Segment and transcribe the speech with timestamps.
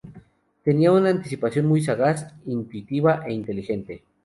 [0.63, 4.03] Tenía una anticipación muy sagaz, intuitiva e inteligente.